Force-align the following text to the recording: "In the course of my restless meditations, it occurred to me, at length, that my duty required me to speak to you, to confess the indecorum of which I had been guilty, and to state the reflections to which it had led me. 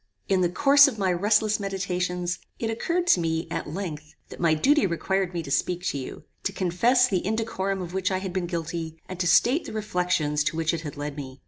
"In 0.27 0.41
the 0.41 0.49
course 0.49 0.87
of 0.87 0.97
my 0.97 1.13
restless 1.13 1.59
meditations, 1.59 2.39
it 2.57 2.71
occurred 2.71 3.05
to 3.05 3.19
me, 3.19 3.47
at 3.51 3.69
length, 3.69 4.15
that 4.29 4.39
my 4.39 4.55
duty 4.55 4.87
required 4.87 5.31
me 5.31 5.43
to 5.43 5.51
speak 5.51 5.83
to 5.89 5.97
you, 5.99 6.23
to 6.41 6.51
confess 6.51 7.07
the 7.07 7.23
indecorum 7.23 7.83
of 7.83 7.93
which 7.93 8.09
I 8.09 8.17
had 8.17 8.33
been 8.33 8.47
guilty, 8.47 8.97
and 9.07 9.19
to 9.19 9.27
state 9.27 9.65
the 9.65 9.73
reflections 9.73 10.43
to 10.45 10.57
which 10.57 10.73
it 10.73 10.81
had 10.81 10.97
led 10.97 11.15
me. 11.17 11.39